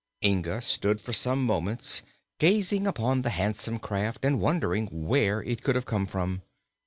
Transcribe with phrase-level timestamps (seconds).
[0.25, 2.01] Inga stood for some moments
[2.39, 6.41] gazing upon the handsome craft and wondering where it could have come from.